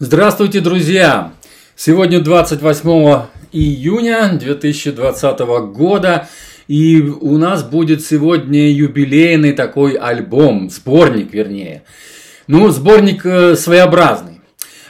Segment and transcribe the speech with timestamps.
[0.00, 1.34] Здравствуйте, друзья!
[1.76, 5.38] Сегодня 28 июня 2020
[5.72, 6.28] года,
[6.66, 11.84] и у нас будет сегодня юбилейный такой альбом, сборник вернее.
[12.48, 14.40] Ну, сборник э, своеобразный.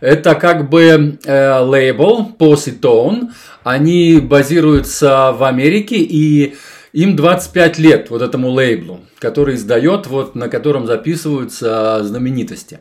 [0.00, 3.28] Это как бы э, лейбл Positone,
[3.62, 6.56] они базируются в Америке, и
[6.92, 12.80] им 25 лет, вот этому лейблу, который издает, вот, на котором записываются знаменитости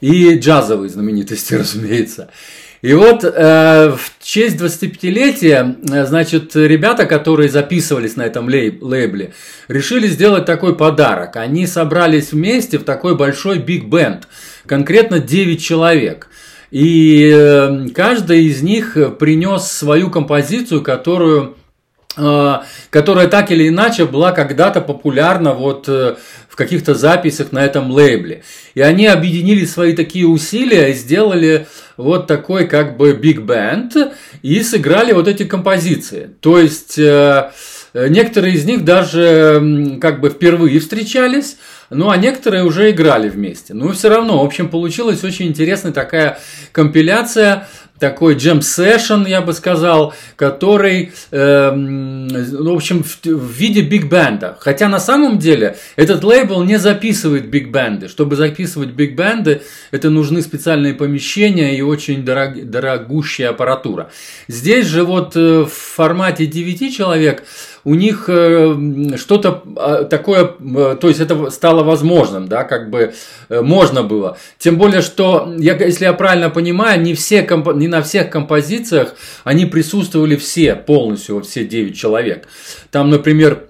[0.00, 2.30] и джазовые знаменитости, разумеется.
[2.80, 9.32] И вот э, в честь 25-летия, э, значит, ребята, которые записывались на этом лейб- лейбле,
[9.66, 11.34] решили сделать такой подарок.
[11.36, 14.28] Они собрались вместе в такой большой биг-бенд,
[14.64, 16.28] конкретно 9 человек.
[16.70, 21.56] И э, каждый из них принес свою композицию, которую
[22.90, 26.16] которая так или иначе была когда-то популярна вот э,
[26.58, 28.42] каких-то записях на этом лейбле.
[28.74, 33.94] И они объединили свои такие усилия и сделали вот такой как бы биг бенд
[34.42, 36.30] и сыграли вот эти композиции.
[36.40, 37.52] То есть э,
[37.94, 41.58] некоторые из них даже как бы впервые встречались,
[41.90, 43.72] ну а некоторые уже играли вместе.
[43.72, 46.40] Но все равно, в общем, получилась очень интересная такая
[46.72, 47.68] компиляция
[47.98, 54.56] такой джем сешн, я бы сказал, который, э, в общем, в, в виде биг-бенда.
[54.60, 58.08] Хотя на самом деле этот лейбл не записывает биг-бенды.
[58.08, 64.10] Чтобы записывать биг-бенды, это нужны специальные помещения и очень дорог, дорогущая аппаратура.
[64.48, 67.44] Здесь же вот э, в формате 9 человек
[67.84, 73.14] у них э, что-то а, такое, э, то есть это стало возможным, да, как бы
[73.48, 74.36] э, можно было.
[74.58, 79.66] Тем более, что, я, если я правильно понимаю, не, все, не на всех композициях они
[79.66, 82.48] присутствовали все, полностью, все 9 человек.
[82.90, 83.64] Там, например,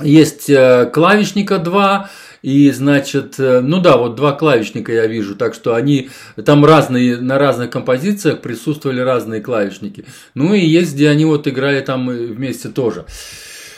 [0.00, 0.50] есть
[0.92, 2.10] клавишника 2,
[2.46, 6.10] и, значит, ну да, вот два клавишника я вижу, так что они
[6.44, 10.04] там разные, на разных композициях присутствовали разные клавишники.
[10.34, 13.04] Ну и есть, где они вот играли там вместе тоже.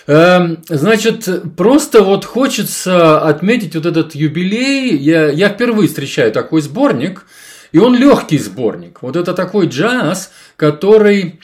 [0.06, 1.26] Эм, значит,
[1.56, 4.94] просто вот хочется отметить вот этот юбилей.
[4.98, 7.24] Я, я впервые встречаю такой сборник,
[7.72, 8.98] и он легкий сборник.
[9.00, 11.40] Вот это такой джаз, который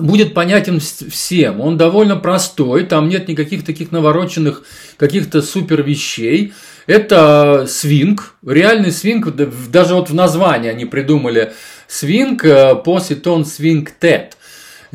[0.00, 1.60] будет понятен всем.
[1.60, 4.62] Он довольно простой, там нет никаких таких навороченных
[4.96, 6.52] каких-то супер вещей.
[6.86, 9.28] Это свинг, реальный свинг,
[9.70, 11.52] даже вот в названии они придумали
[11.86, 12.44] свинг,
[12.84, 14.38] поситон свинг тет.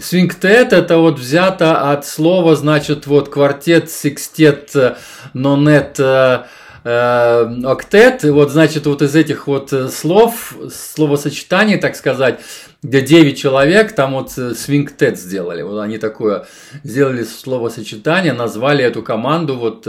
[0.01, 4.95] Свингтет это вот взято от слова, значит, вот квартет, секстет, э,
[5.33, 6.43] нонет, э, э,
[6.83, 8.25] октет.
[8.25, 12.39] И вот, значит, вот из этих вот слов, словосочетаний, так сказать,
[12.81, 15.61] где 9 человек, там вот свингтет сделали.
[15.61, 16.45] Вот они такое
[16.83, 19.87] сделали словосочетание, назвали эту команду вот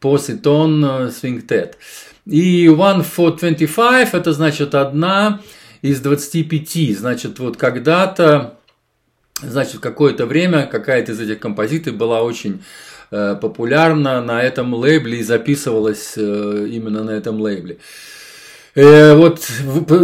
[0.00, 1.78] поситон свингтет.
[2.26, 5.40] И one for 25 это значит одна
[5.82, 6.98] из 25.
[6.98, 8.58] Значит, вот когда-то
[9.48, 12.62] Значит, какое-то время какая-то из этих композиций была очень
[13.10, 17.78] э, популярна на этом лейбле и записывалась э, именно на этом лейбле.
[18.74, 19.40] Э, вот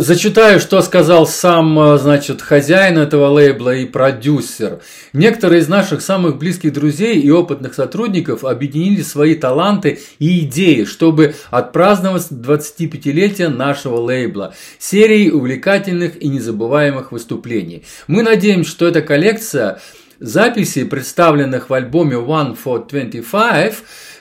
[0.00, 4.80] зачитаю, что сказал сам, э, значит, хозяин этого лейбла и продюсер.
[5.12, 11.34] Некоторые из наших самых близких друзей и опытных сотрудников объединили свои таланты и идеи, чтобы
[11.50, 17.82] отпраздновать 25-летие нашего лейбла, серией увлекательных и незабываемых выступлений.
[18.06, 19.80] Мы надеемся, что эта коллекция
[20.20, 23.76] записей, представленных в альбоме One for 25,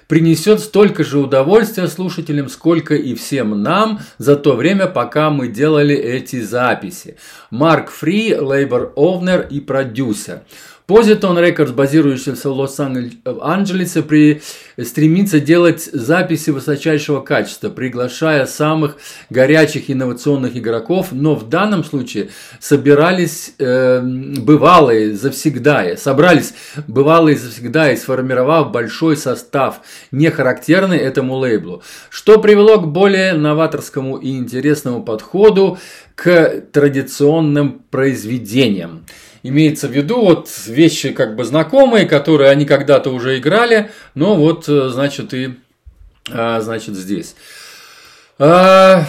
[0.07, 5.95] принесет столько же удовольствия слушателям, сколько и всем нам за то время, пока мы делали
[5.95, 7.17] эти записи.
[7.51, 10.41] Марк Фри, лейбор-овнер и продюсер.
[10.89, 14.41] Positon Records, базирующийся в Лос-Анджелесе, при...
[14.81, 18.97] стремится делать записи высочайшего качества, приглашая самых
[19.29, 22.29] горячих инновационных игроков, но в данном случае
[22.59, 26.55] собирались э, бывалые завсегда, собрались
[26.87, 34.35] бывалые завсегда, сформировав большой состав, не характерный этому лейблу, что привело к более новаторскому и
[34.37, 35.77] интересному подходу
[36.15, 39.05] к традиционным произведениям
[39.43, 44.67] имеется в виду вот вещи как бы знакомые, которые они когда-то уже играли, но вот,
[44.67, 45.55] э, значит, и,
[46.31, 47.35] а, значит, здесь.
[48.37, 49.05] А,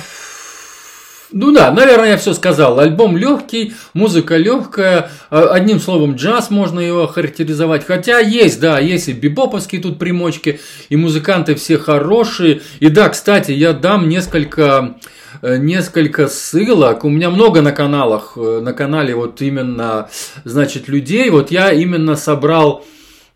[1.33, 2.81] ну да, наверное, я все сказал.
[2.81, 7.87] Альбом легкий, музыка легкая, а, одним словом, джаз можно его характеризовать.
[7.87, 12.63] Хотя есть, да, есть и бибоповские тут примочки, и музыканты все хорошие.
[12.81, 14.97] И да, кстати, я дам несколько
[15.43, 17.05] несколько ссылок.
[17.05, 20.09] У меня много на каналах, э, на канале вот именно,
[20.45, 21.31] значит, людей.
[21.31, 22.85] Вот я именно собрал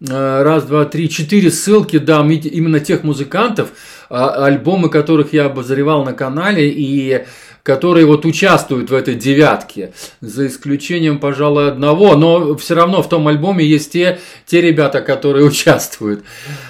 [0.00, 3.70] э, раз, два, три, четыре ссылки, да, именно тех музыкантов,
[4.10, 7.24] а, альбомы которых я обозревал на канале, и
[7.64, 13.26] которые вот участвуют в этой девятке, за исключением, пожалуй, одного, но все равно в том
[13.26, 16.22] альбоме есть те, те ребята, которые участвуют.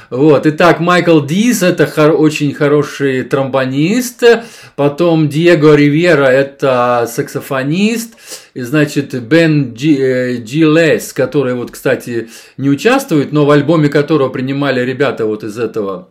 [0.09, 4.23] Вот, итак, Майкл Диз– это хор- очень хороший тромбонист,
[4.77, 8.15] потом Диего Ривера– это саксофонист,
[8.55, 14.81] и, значит, Бен Джилес, э, который вот, кстати, не участвует, но в альбоме которого принимали
[14.81, 16.09] ребята вот из этого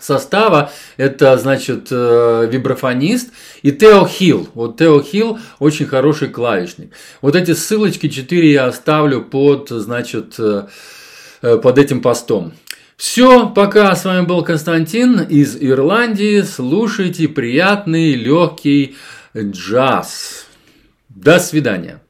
[0.00, 0.72] состава.
[0.96, 3.32] Это, значит, э, вибрафонист
[3.62, 4.48] и Тео Хилл.
[4.54, 6.92] Вот Тео Хилл очень хороший клавишник.
[7.20, 10.66] Вот эти ссылочки 4 я оставлю под, значит, э,
[11.42, 12.52] э, под этим постом.
[12.96, 13.94] Все, пока.
[13.94, 16.42] С вами был Константин из Ирландии.
[16.42, 18.96] Слушайте приятный, легкий
[19.34, 20.46] джаз.
[21.08, 22.00] До свидания.